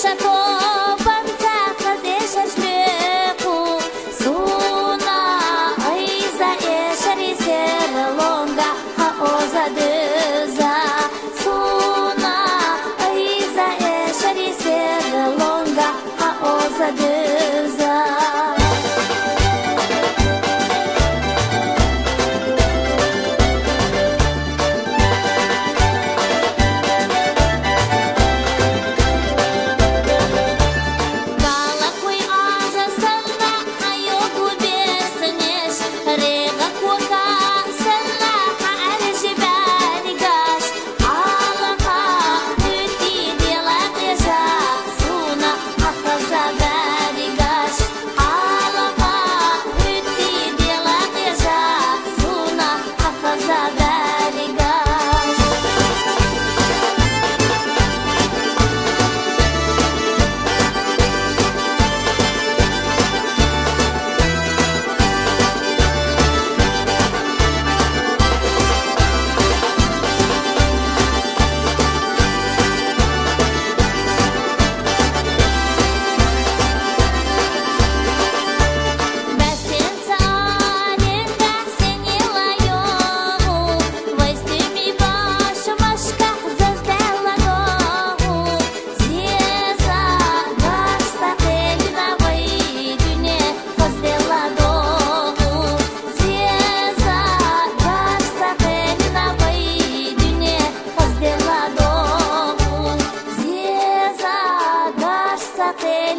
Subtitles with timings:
[0.00, 0.37] chapeau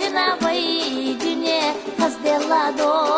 [0.09, 1.61] Леновой дюне
[1.99, 3.08] Воздела дом